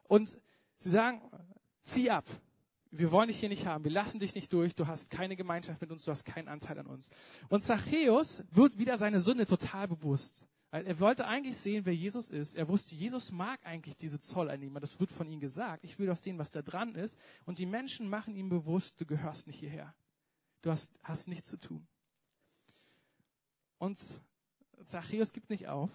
[0.04, 0.36] Und
[0.80, 1.22] sie sagen,
[1.82, 2.24] zieh ab.
[2.90, 3.84] Wir wollen dich hier nicht haben.
[3.84, 4.74] Wir lassen dich nicht durch.
[4.74, 6.04] Du hast keine Gemeinschaft mit uns.
[6.04, 7.08] Du hast keinen Anteil an uns.
[7.48, 10.44] Und Zachäus wird wieder seine Sünde total bewusst.
[10.72, 12.54] Er wollte eigentlich sehen, wer Jesus ist.
[12.54, 14.78] Er wusste, Jesus mag eigentlich diese Zolleinnehmer.
[14.78, 15.84] Das wird von ihm gesagt.
[15.84, 17.18] Ich will doch sehen, was da dran ist.
[17.44, 19.94] Und die Menschen machen ihm bewusst, du gehörst nicht hierher.
[20.62, 21.86] Du hast, hast nichts zu tun.
[23.78, 23.98] Und
[24.84, 25.90] Zachäus gibt nicht auf.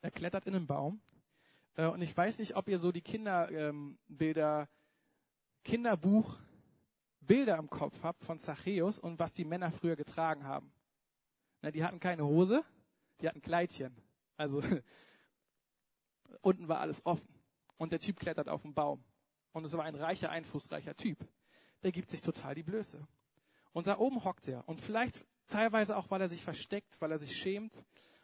[0.00, 1.00] Er klettert in einen Baum.
[1.74, 4.68] Äh, und ich weiß nicht, ob ihr so die Kinderbilder, ähm,
[5.64, 6.38] Kinderbuch
[7.20, 10.72] Bilder im Kopf habt von Zachäus und was die Männer früher getragen haben.
[11.62, 12.64] die hatten keine Hose,
[13.20, 13.94] die hatten Kleidchen.
[14.36, 14.62] Also
[16.40, 17.28] unten war alles offen.
[17.76, 19.04] Und der Typ klettert auf den Baum.
[19.52, 21.18] Und es war ein reicher, einflussreicher Typ.
[21.82, 23.06] Der gibt sich total die Blöße.
[23.72, 24.66] Und da oben hockt er.
[24.68, 27.74] Und vielleicht teilweise auch, weil er sich versteckt, weil er sich schämt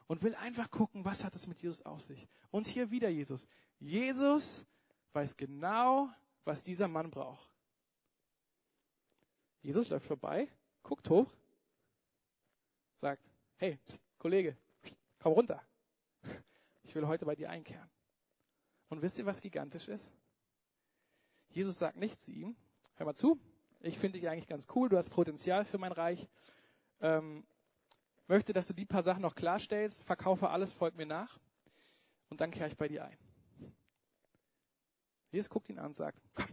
[0.06, 2.26] und will einfach gucken, was hat es mit Jesus auf sich.
[2.50, 3.46] Und hier wieder Jesus.
[3.78, 4.64] Jesus
[5.12, 6.08] weiß genau,
[6.44, 7.48] was dieser Mann braucht.
[9.62, 10.48] Jesus läuft vorbei,
[10.82, 11.32] guckt hoch,
[13.00, 13.22] sagt,
[13.56, 14.56] hey, pst, Kollege,
[15.18, 15.62] komm runter.
[16.82, 17.90] Ich will heute bei dir einkehren.
[18.90, 20.12] Und wisst ihr, was gigantisch ist?
[21.48, 22.56] Jesus sagt nicht zu ihm,
[22.96, 23.40] hör mal zu,
[23.80, 26.28] ich finde dich eigentlich ganz cool, du hast Potenzial für mein Reich,
[27.00, 27.46] ähm,
[28.26, 31.38] möchte, dass du die paar Sachen noch klarstellst, verkaufe alles, folg mir nach
[32.28, 33.23] und dann kehre ich bei dir ein.
[35.34, 36.46] Jesus guckt ihn an und sagt, komm,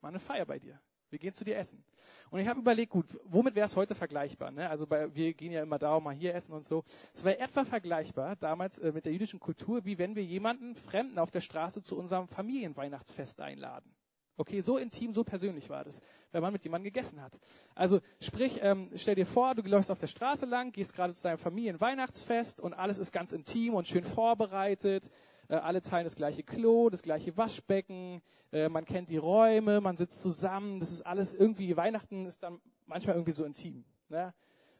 [0.00, 0.80] mal eine Feier bei dir.
[1.10, 1.82] Wir gehen zu dir essen.
[2.30, 4.50] Und ich habe überlegt, gut, womit wäre es heute vergleichbar?
[4.50, 4.68] Ne?
[4.68, 6.84] Also bei, wir gehen ja immer darum, mal hier essen und so.
[7.14, 11.18] Es war etwa vergleichbar damals äh, mit der jüdischen Kultur, wie wenn wir jemanden Fremden
[11.18, 13.94] auf der Straße zu unserem Familienweihnachtsfest einladen.
[14.36, 17.36] Okay, so intim, so persönlich war das, wenn man mit jemandem gegessen hat.
[17.74, 21.22] Also sprich, ähm, stell dir vor, du läufst auf der Straße lang, gehst gerade zu
[21.24, 25.10] deinem Familienweihnachtsfest und alles ist ganz intim und schön vorbereitet.
[25.48, 29.96] Äh, alle teilen das gleiche Klo, das gleiche Waschbecken, äh, man kennt die Räume, man
[29.96, 30.80] sitzt zusammen.
[30.80, 33.84] Das ist alles irgendwie, Weihnachten ist dann manchmal irgendwie so intim.
[34.08, 34.34] Ne?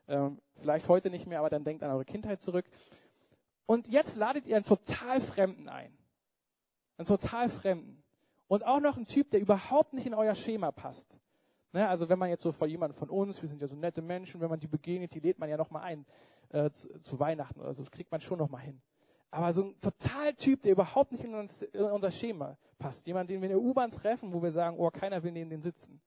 [0.07, 2.67] Ähm, vielleicht heute nicht mehr, aber dann denkt an eure Kindheit zurück.
[3.67, 5.93] Und jetzt ladet ihr einen total Fremden ein.
[6.97, 8.03] Einen total Fremden.
[8.47, 11.19] Und auch noch ein Typ, der überhaupt nicht in euer Schema passt.
[11.73, 14.01] Ne, also wenn man jetzt so vor jemanden von uns, wir sind ja so nette
[14.01, 16.07] Menschen, wenn man die begegnet, die lädt man ja noch mal ein
[16.49, 18.81] äh, zu, zu, Weihnachten oder so, das kriegt man schon noch mal hin.
[19.31, 23.07] Aber so ein total Typ, der überhaupt nicht in, uns, in unser Schema passt.
[23.07, 25.61] Jemand, den wir in der U-Bahn treffen, wo wir sagen, oh, keiner will neben den
[25.61, 26.01] sitzen.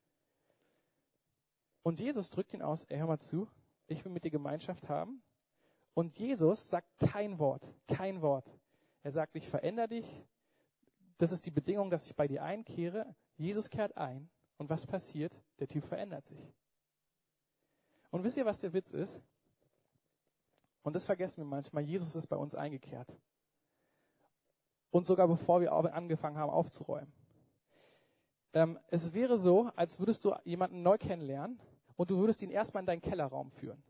[1.83, 3.47] Und Jesus drückt ihn aus, ey, hör mal zu,
[3.87, 5.21] ich will mit dir Gemeinschaft haben.
[5.93, 8.49] Und Jesus sagt kein Wort, kein Wort.
[9.03, 10.25] Er sagt nicht, veränder dich,
[11.17, 13.15] das ist die Bedingung, dass ich bei dir einkehre.
[13.37, 14.29] Jesus kehrt ein.
[14.57, 15.39] Und was passiert?
[15.59, 16.53] Der Typ verändert sich.
[18.09, 19.21] Und wisst ihr, was der Witz ist?
[20.83, 21.83] Und das vergessen wir manchmal.
[21.83, 23.07] Jesus ist bei uns eingekehrt.
[24.89, 27.13] Und sogar bevor wir angefangen haben aufzuräumen.
[28.53, 31.59] Ähm, es wäre so, als würdest du jemanden neu kennenlernen
[31.95, 33.81] und du würdest ihn erstmal in deinen Kellerraum führen.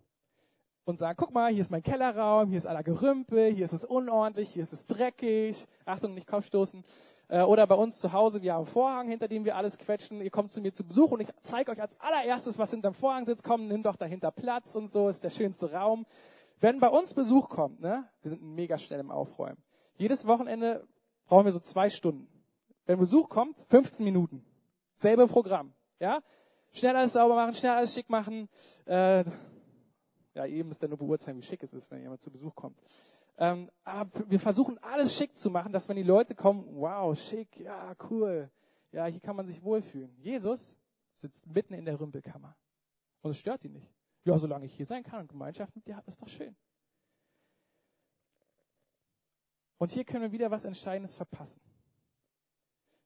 [0.84, 3.86] Und sagen, guck mal, hier ist mein Kellerraum, hier ist aller Gerümpel, hier ist es
[3.86, 5.67] unordentlich, hier ist es dreckig.
[5.86, 6.84] Achtung, nicht Kopfstoßen.
[7.30, 10.21] Äh, oder bei uns zu Hause, wir haben einen Vorhang, hinter dem wir alles quetschen.
[10.21, 13.25] Ihr kommt zu mir zu Besuch und ich zeige euch als allererstes, was hinterm Vorhang
[13.25, 13.43] sitzt.
[13.43, 16.06] Komm, nimm doch dahinter Platz und so, ist der schönste Raum.
[16.62, 19.58] Wenn bei uns Besuch kommt, ne, wir sind mega schnell im Aufräumen.
[19.97, 20.88] Jedes Wochenende
[21.26, 22.28] brauchen wir so zwei Stunden.
[22.86, 24.45] Wenn Besuch kommt, 15 Minuten.
[24.95, 26.21] Selbe Programm, ja.
[26.71, 28.47] Schnell alles sauber machen, schnell alles schick machen.
[28.86, 29.26] Äh,
[30.36, 32.80] ja, eben ist dann nur beurteilen, wie schick es ist, wenn jemand zu Besuch kommt.
[33.38, 37.60] Ähm, aber wir versuchen alles schick zu machen, dass wenn die Leute kommen, wow, schick,
[37.60, 38.52] ja, cool,
[38.91, 40.15] ja, hier kann man sich wohlfühlen.
[40.19, 40.78] Jesus
[41.13, 42.56] sitzt mitten in der Rümpelkammer.
[43.21, 44.01] Und es stört ihn nicht.
[44.23, 46.55] Ja, solange ich hier sein kann und Gemeinschaft mit dir habe, ist doch schön.
[49.77, 51.62] Und hier können wir wieder was Entscheidendes verpassen.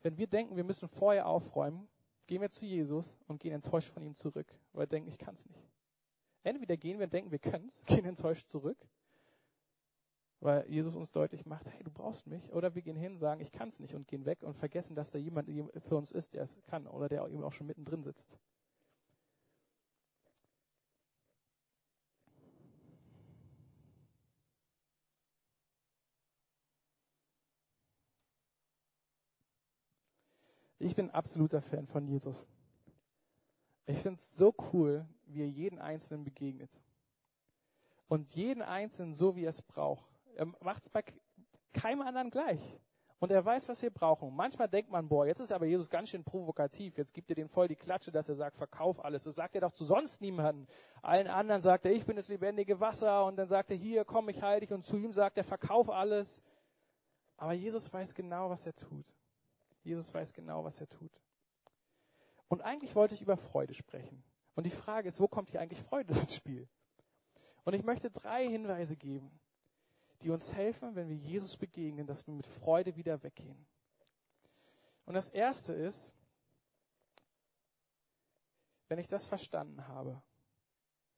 [0.02, 1.88] Wenn wir denken, wir müssen vorher aufräumen,
[2.28, 5.36] gehen wir zu Jesus und gehen enttäuscht von ihm zurück, weil wir denken, ich kann
[5.36, 5.72] es nicht.
[6.44, 8.78] Entweder gehen wir und denken, wir können es, gehen enttäuscht zurück,
[10.42, 12.52] weil Jesus uns deutlich macht, hey, du brauchst mich.
[12.52, 14.96] Oder wir gehen hin, und sagen, ich kann es nicht und gehen weg und vergessen,
[14.96, 18.04] dass da jemand für uns ist, der es kann oder der eben auch schon mittendrin
[18.04, 18.38] sitzt.
[30.78, 32.46] Ich bin absoluter Fan von Jesus.
[33.86, 36.72] Ich finde es so cool, wie er jeden Einzelnen begegnet.
[38.08, 40.06] Und jeden Einzelnen so, wie er es braucht.
[40.36, 41.04] Er macht es bei
[41.74, 42.80] keinem anderen gleich.
[43.20, 44.36] Und er weiß, was wir brauchen.
[44.36, 46.98] Manchmal denkt man, boah, jetzt ist aber Jesus ganz schön provokativ.
[46.98, 49.24] Jetzt gibt er den voll die Klatsche, dass er sagt, verkauf alles.
[49.24, 50.68] Das sagt er doch zu sonst niemandem.
[51.02, 53.26] Allen anderen sagt er, ich bin das lebendige Wasser.
[53.26, 54.74] Und dann sagt er, hier, komm, ich heile dich.
[54.74, 56.44] Und zu ihm sagt er, verkauf alles.
[57.38, 59.06] Aber Jesus weiß genau, was er tut.
[59.86, 61.22] Jesus weiß genau, was er tut.
[62.48, 64.24] Und eigentlich wollte ich über Freude sprechen.
[64.56, 66.68] Und die Frage ist, wo kommt hier eigentlich Freude ins Spiel?
[67.64, 69.40] Und ich möchte drei Hinweise geben,
[70.22, 73.66] die uns helfen, wenn wir Jesus begegnen, dass wir mit Freude wieder weggehen.
[75.06, 76.16] Und das erste ist,
[78.88, 80.22] wenn ich das verstanden habe,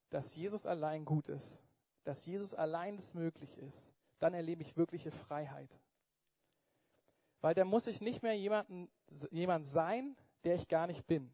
[0.10, 1.64] dass Jesus allein gut ist,
[2.04, 3.82] dass Jesus allein das möglich ist,
[4.20, 5.70] dann erlebe ich wirkliche Freiheit.
[7.42, 8.90] Weil da muss ich nicht mehr jemanden,
[9.32, 11.32] jemand sein, der ich gar nicht bin.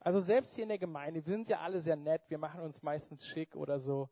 [0.00, 2.82] Also selbst hier in der Gemeinde, wir sind ja alle sehr nett, wir machen uns
[2.82, 4.08] meistens schick oder so,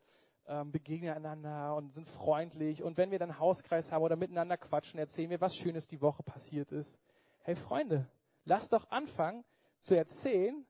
[0.47, 2.83] ähm, begegnen einander und sind freundlich.
[2.83, 6.23] Und wenn wir dann Hauskreis haben oder miteinander quatschen, erzählen wir, was Schönes die Woche
[6.23, 6.99] passiert ist.
[7.43, 8.11] Hey Freunde,
[8.45, 9.45] lasst doch anfangen
[9.79, 10.67] zu erzählen,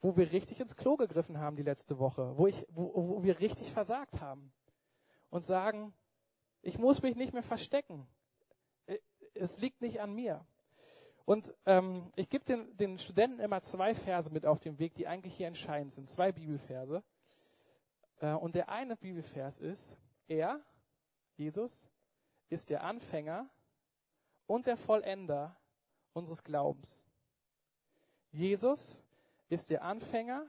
[0.00, 3.38] wo wir richtig ins Klo gegriffen haben die letzte Woche, wo, ich, wo, wo wir
[3.40, 4.52] richtig versagt haben.
[5.28, 5.94] Und sagen,
[6.62, 8.08] ich muss mich nicht mehr verstecken.
[9.34, 10.44] Es liegt nicht an mir.
[11.24, 15.06] Und ähm, ich gebe den, den Studenten immer zwei Verse mit auf den Weg, die
[15.06, 16.10] eigentlich hier entscheidend sind.
[16.10, 17.02] Zwei Bibelverse.
[18.20, 20.60] Äh, und der eine Bibelvers ist, er,
[21.36, 21.88] Jesus,
[22.48, 23.48] ist der Anfänger
[24.46, 25.56] und der Vollender
[26.12, 27.04] unseres Glaubens.
[28.32, 29.02] Jesus
[29.48, 30.46] ist der Anfänger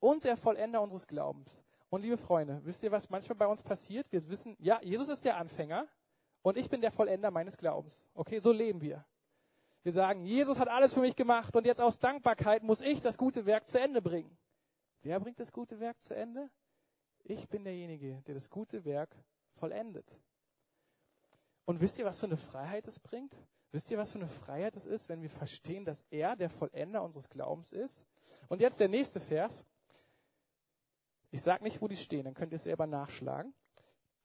[0.00, 1.64] und der Vollender unseres Glaubens.
[1.90, 4.10] Und liebe Freunde, wisst ihr, was manchmal bei uns passiert?
[4.10, 5.86] Wir wissen, ja, Jesus ist der Anfänger
[6.44, 8.10] und ich bin der Vollender meines Glaubens.
[8.14, 9.04] Okay, so leben wir.
[9.82, 13.16] Wir sagen, Jesus hat alles für mich gemacht und jetzt aus Dankbarkeit muss ich das
[13.16, 14.36] gute Werk zu Ende bringen.
[15.00, 16.50] Wer bringt das gute Werk zu Ende?
[17.24, 19.16] Ich bin derjenige, der das gute Werk
[19.54, 20.06] vollendet.
[21.64, 23.34] Und wisst ihr, was für eine Freiheit es bringt?
[23.72, 27.02] Wisst ihr, was für eine Freiheit es ist, wenn wir verstehen, dass er der Vollender
[27.02, 28.04] unseres Glaubens ist?
[28.48, 29.64] Und jetzt der nächste Vers.
[31.30, 33.54] Ich sage nicht, wo die stehen, dann könnt ihr es selber nachschlagen.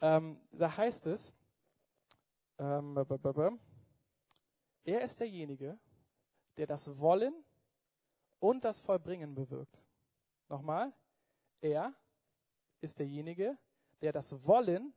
[0.01, 1.33] Ähm, da heißt es,
[4.83, 5.79] er ist derjenige,
[6.57, 7.33] der das Wollen
[8.39, 9.81] und das Vollbringen bewirkt.
[10.49, 10.93] Nochmal,
[11.61, 11.93] er
[12.81, 13.57] ist derjenige,
[14.01, 14.93] der das Wollen,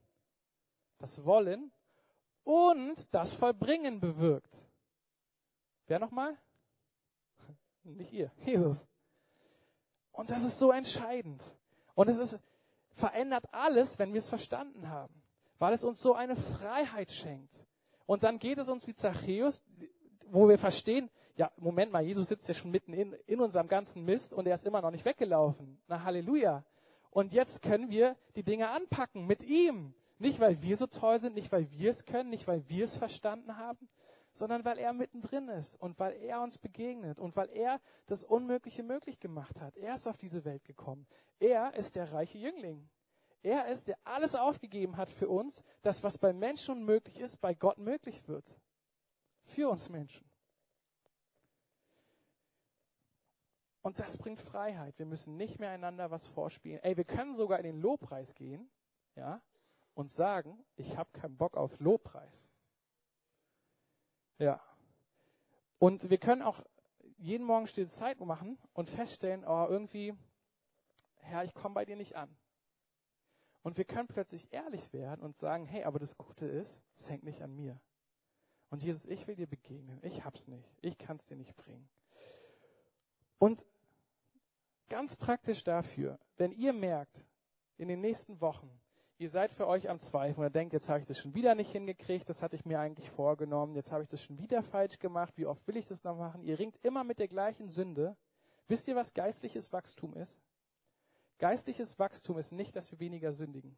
[0.98, 1.72] das Wollen
[2.44, 4.66] und das Vollbringen bewirkt.
[5.86, 6.36] Wer nochmal?
[7.84, 8.84] Nicht ihr, Jesus.
[10.10, 11.42] Und das ist so entscheidend.
[11.94, 12.40] Und es ist,
[12.90, 15.21] verändert alles, wenn wir es verstanden haben,
[15.62, 17.64] weil es uns so eine Freiheit schenkt.
[18.04, 19.62] Und dann geht es uns wie Zachäus,
[20.26, 24.04] wo wir verstehen, ja, Moment mal, Jesus sitzt ja schon mitten in, in unserem ganzen
[24.04, 25.80] Mist und er ist immer noch nicht weggelaufen.
[25.86, 26.64] Na, Halleluja.
[27.10, 29.94] Und jetzt können wir die Dinge anpacken mit ihm.
[30.18, 32.96] Nicht, weil wir so toll sind, nicht, weil wir es können, nicht, weil wir es
[32.96, 33.88] verstanden haben,
[34.32, 38.82] sondern weil er mittendrin ist und weil er uns begegnet und weil er das Unmögliche
[38.82, 39.76] möglich gemacht hat.
[39.76, 41.06] Er ist auf diese Welt gekommen.
[41.38, 42.90] Er ist der reiche Jüngling.
[43.42, 47.54] Er ist, der alles aufgegeben hat für uns, dass was bei Menschen unmöglich ist, bei
[47.54, 48.56] Gott möglich wird.
[49.42, 50.24] Für uns Menschen.
[53.82, 54.96] Und das bringt Freiheit.
[54.98, 56.80] Wir müssen nicht mehr einander was vorspielen.
[56.84, 58.70] Ey, wir können sogar in den Lobpreis gehen,
[59.16, 59.42] ja,
[59.94, 62.48] und sagen, ich habe keinen Bock auf Lobpreis.
[64.38, 64.60] Ja.
[65.80, 66.62] Und wir können auch
[67.18, 70.14] jeden Morgen stille Zeit machen und feststellen, oh, irgendwie,
[71.16, 72.36] Herr, ich komme bei dir nicht an.
[73.62, 77.22] Und wir können plötzlich ehrlich werden und sagen, hey, aber das Gute ist, es hängt
[77.22, 77.80] nicht an mir.
[78.70, 80.00] Und Jesus, ich will dir begegnen.
[80.02, 80.68] Ich hab's nicht.
[80.80, 81.88] Ich kann's dir nicht bringen.
[83.38, 83.64] Und
[84.88, 87.24] ganz praktisch dafür, wenn ihr merkt,
[87.76, 88.70] in den nächsten Wochen,
[89.18, 91.70] ihr seid für euch am Zweifeln oder denkt, jetzt habe ich das schon wieder nicht
[91.70, 95.36] hingekriegt, das hatte ich mir eigentlich vorgenommen, jetzt habe ich das schon wieder falsch gemacht,
[95.36, 96.42] wie oft will ich das noch machen?
[96.42, 98.16] Ihr ringt immer mit der gleichen Sünde.
[98.68, 100.40] Wisst ihr, was geistliches Wachstum ist?
[101.42, 103.74] Geistliches Wachstum ist nicht, dass wir weniger sündigen.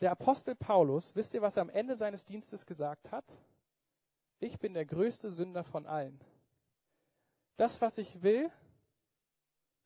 [0.00, 3.32] Der Apostel Paulus, wisst ihr, was er am Ende seines Dienstes gesagt hat?
[4.40, 6.18] Ich bin der größte Sünder von allen.
[7.56, 8.50] Das, was ich will,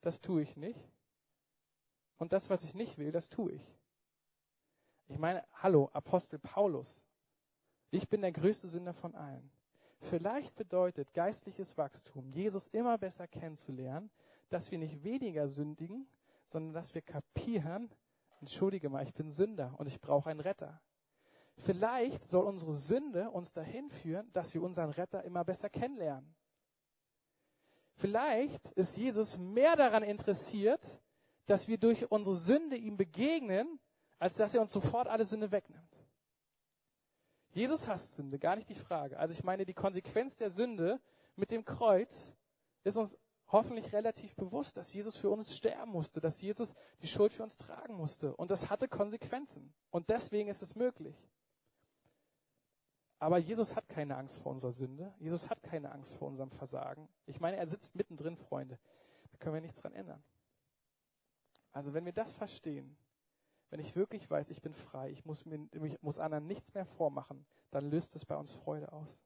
[0.01, 0.81] das tue ich nicht.
[2.17, 3.77] Und das, was ich nicht will, das tue ich.
[5.09, 7.05] Ich meine, hallo, Apostel Paulus.
[7.91, 9.51] Ich bin der größte Sünder von allen.
[10.03, 14.11] Vielleicht bedeutet geistliches Wachstum, Jesus immer besser kennenzulernen,
[14.49, 16.09] dass wir nicht weniger sündigen,
[16.45, 17.89] sondern dass wir kapieren,
[18.41, 20.81] entschuldige mal, ich bin Sünder und ich brauche einen Retter.
[21.59, 26.35] Vielleicht soll unsere Sünde uns dahin führen, dass wir unseren Retter immer besser kennenlernen.
[27.95, 30.85] Vielleicht ist Jesus mehr daran interessiert,
[31.47, 33.79] dass wir durch unsere Sünde ihm begegnen,
[34.19, 36.02] als dass er uns sofort alle Sünde wegnimmt.
[37.53, 39.19] Jesus hasst Sünde, gar nicht die Frage.
[39.19, 41.01] Also ich meine, die Konsequenz der Sünde
[41.37, 42.35] mit dem Kreuz
[42.83, 47.33] ist uns hoffentlich relativ bewusst, dass Jesus für uns sterben musste, dass Jesus die Schuld
[47.33, 48.35] für uns tragen musste.
[48.37, 49.73] Und das hatte Konsequenzen.
[49.91, 51.15] Und deswegen ist es möglich.
[53.19, 55.15] Aber Jesus hat keine Angst vor unserer Sünde.
[55.19, 57.09] Jesus hat keine Angst vor unserem Versagen.
[57.27, 58.79] Ich meine, er sitzt mittendrin, Freunde.
[59.31, 60.25] Da können wir nichts dran ändern.
[61.71, 62.97] Also wenn wir das verstehen,
[63.73, 66.85] wenn ich wirklich weiß, ich bin frei, ich muss, mir, ich muss anderen nichts mehr
[66.85, 69.25] vormachen, dann löst es bei uns Freude aus.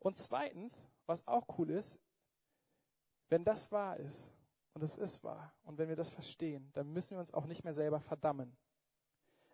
[0.00, 2.00] Und zweitens, was auch cool ist,
[3.28, 4.32] wenn das wahr ist,
[4.74, 7.62] und es ist wahr, und wenn wir das verstehen, dann müssen wir uns auch nicht
[7.62, 8.56] mehr selber verdammen.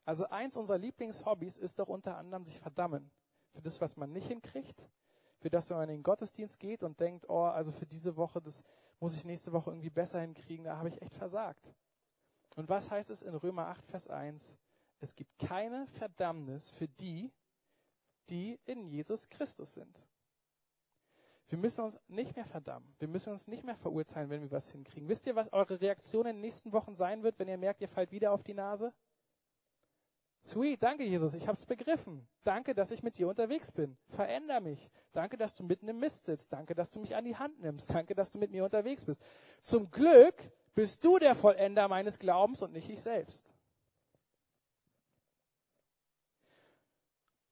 [0.07, 3.11] Also eins unserer Lieblingshobbys ist doch unter anderem sich verdammen.
[3.51, 4.89] Für das, was man nicht hinkriegt,
[5.37, 8.41] für das, wenn man in den Gottesdienst geht und denkt, oh, also für diese Woche,
[8.41, 8.63] das
[9.01, 11.75] muss ich nächste Woche irgendwie besser hinkriegen, da habe ich echt versagt.
[12.57, 14.59] Und was heißt es in Römer 8, Vers 1?
[15.01, 17.33] Es gibt keine Verdammnis für die,
[18.29, 20.01] die in Jesus Christus sind.
[21.49, 22.95] Wir müssen uns nicht mehr verdammen.
[22.99, 25.09] Wir müssen uns nicht mehr verurteilen, wenn wir was hinkriegen.
[25.09, 27.89] Wisst ihr, was eure Reaktion in den nächsten Wochen sein wird, wenn ihr merkt, ihr
[27.89, 28.95] fallt wieder auf die Nase?
[30.45, 32.27] Sweet, danke Jesus, ich habe es begriffen.
[32.43, 33.97] Danke, dass ich mit dir unterwegs bin.
[34.09, 34.91] Veränder mich.
[35.13, 36.53] Danke, dass du mitten im Mist sitzt.
[36.53, 37.91] Danke, dass du mich an die Hand nimmst.
[37.91, 39.23] Danke, dass du mit mir unterwegs bist.
[39.61, 40.35] Zum Glück
[40.75, 43.53] bist du der Vollender meines Glaubens und nicht ich selbst.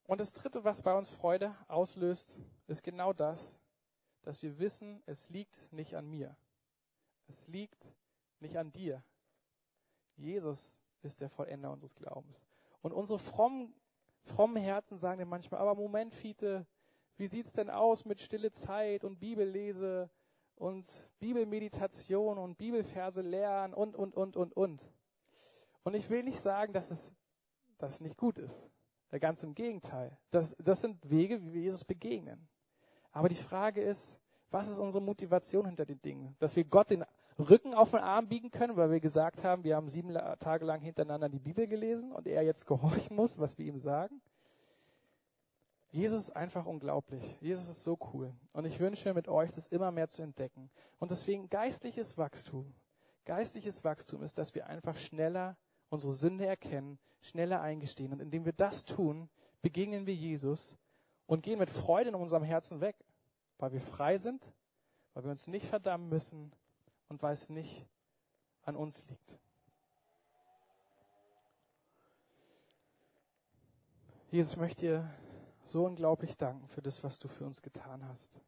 [0.04, 3.60] Und das Dritte, was bei uns Freude auslöst, ist genau das,
[4.22, 6.36] dass wir wissen, es liegt nicht an mir.
[7.28, 7.94] Es liegt
[8.40, 9.04] nicht an dir.
[10.16, 12.49] Jesus ist der Vollender unseres Glaubens.
[12.82, 13.74] Und unsere frommen,
[14.22, 16.66] frommen Herzen sagen dann manchmal, aber Moment, Fiete,
[17.16, 20.10] wie sieht's denn aus mit stille Zeit und Bibellese
[20.56, 20.86] und
[21.18, 24.82] Bibelmeditation und Bibelverse lernen und, und, und, und, und.
[25.82, 27.12] Und ich will nicht sagen, dass es
[27.78, 28.54] das nicht gut ist.
[29.18, 30.16] Ganz im Gegenteil.
[30.30, 32.48] Das, das sind Wege, wie wir Jesus begegnen.
[33.10, 36.36] Aber die Frage ist, was ist unsere Motivation hinter den Dingen?
[36.38, 37.04] Dass wir Gott den
[37.40, 40.80] Rücken auf den Arm biegen können, weil wir gesagt haben, wir haben sieben Tage lang
[40.80, 44.20] hintereinander die Bibel gelesen und er jetzt gehorchen muss, was wir ihm sagen?
[45.92, 47.40] Jesus ist einfach unglaublich.
[47.40, 48.32] Jesus ist so cool.
[48.52, 50.70] Und ich wünsche mir mit euch, das immer mehr zu entdecken.
[50.98, 52.74] Und deswegen geistliches Wachstum.
[53.24, 55.56] Geistliches Wachstum ist, dass wir einfach schneller
[55.88, 58.12] unsere Sünde erkennen, schneller eingestehen.
[58.12, 59.28] Und indem wir das tun,
[59.62, 60.76] begegnen wir Jesus
[61.26, 62.96] und gehen mit Freude in unserem Herzen weg,
[63.58, 64.52] weil wir frei sind,
[65.12, 66.52] weil wir uns nicht verdammen müssen
[67.10, 67.86] und weil es nicht
[68.62, 69.38] an uns liegt.
[74.30, 75.10] Jesus, ich möchte dir
[75.64, 78.40] so unglaublich danken für das, was du für uns getan hast.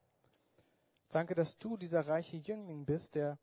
[1.08, 3.38] Danke, dass du dieser reiche Jüngling bist, der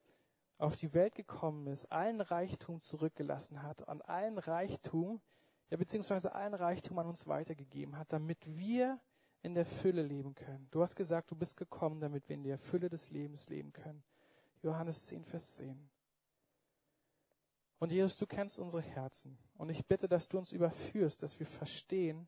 [0.57, 5.21] auf die Welt gekommen ist, allen Reichtum zurückgelassen hat, an allen Reichtum,
[5.69, 8.99] ja beziehungsweise allen Reichtum an uns weitergegeben hat, damit wir
[9.41, 10.67] in der Fülle leben können.
[10.71, 14.03] Du hast gesagt, du bist gekommen, damit wir in der Fülle des Lebens leben können.
[14.61, 15.89] Johannes 10, Vers 10.
[17.79, 19.37] Und Jesus, du kennst unsere Herzen.
[19.55, 22.27] Und ich bitte, dass du uns überführst, dass wir verstehen,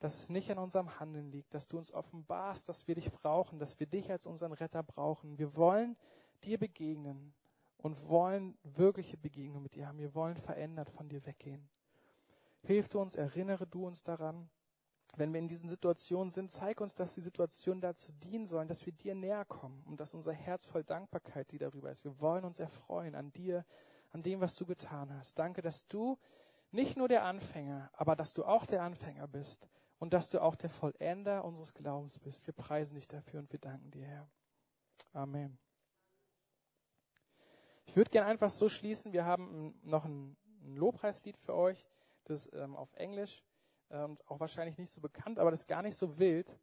[0.00, 3.58] dass es nicht an unserem Handeln liegt, dass du uns offenbarst, dass wir dich brauchen,
[3.58, 5.38] dass wir dich als unseren Retter brauchen.
[5.38, 5.96] Wir wollen
[6.42, 7.34] dir begegnen
[7.76, 9.98] und wollen wirkliche Begegnung mit dir haben.
[9.98, 11.68] Wir wollen verändert von dir weggehen.
[12.62, 14.50] Hilf du uns, erinnere du uns daran.
[15.16, 18.86] Wenn wir in diesen Situationen sind, zeig uns, dass die Situationen dazu dienen sollen, dass
[18.86, 22.04] wir dir näher kommen und dass unser Herz voll Dankbarkeit die darüber ist.
[22.04, 23.64] Wir wollen uns erfreuen an dir,
[24.12, 25.38] an dem, was du getan hast.
[25.38, 26.18] Danke, dass du
[26.70, 29.68] nicht nur der Anfänger, aber dass du auch der Anfänger bist
[29.98, 32.46] und dass du auch der Vollender unseres Glaubens bist.
[32.46, 34.28] Wir preisen dich dafür und wir danken dir, Herr.
[35.12, 35.58] Amen.
[37.86, 39.12] Ich würde gerne einfach so schließen.
[39.12, 41.86] Wir haben noch ein, Lobpreislied für euch,
[42.24, 43.42] das ähm, auf Englisch
[43.90, 46.56] ähm, auch wahrscheinlich nicht so bekannt, aber das ist gar nicht so wild,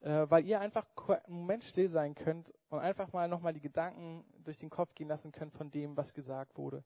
[0.00, 0.86] äh, weil ihr einfach
[1.26, 5.08] einen Moment still sein könnt und einfach mal nochmal die Gedanken durch den Kopf gehen
[5.08, 6.84] lassen könnt von dem, was gesagt wurde.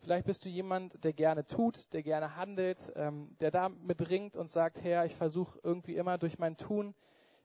[0.00, 4.48] Vielleicht bist du jemand, der gerne tut, der gerne handelt, ähm, der da mitringt und
[4.48, 6.94] sagt, Herr, ich versuche irgendwie immer durch mein Tun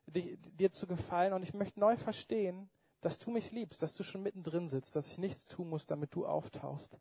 [0.08, 2.70] dich, dir zu gefallen und ich möchte neu verstehen,
[3.02, 6.16] dass du mich liebst, dass du schon mittendrin sitzt, dass ich nichts tun muss, damit
[6.16, 6.98] du auftauchst.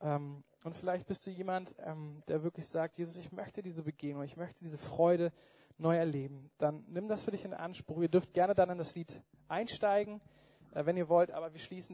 [0.00, 4.24] Ähm, und vielleicht bist du jemand, ähm, der wirklich sagt, Jesus, ich möchte diese Begegnung,
[4.24, 5.30] ich möchte diese Freude
[5.76, 6.50] neu erleben.
[6.56, 8.00] Dann nimm das für dich in Anspruch.
[8.00, 10.22] Ihr dürft gerne dann in das Lied einsteigen,
[10.72, 11.92] äh, wenn ihr wollt, aber wir schließen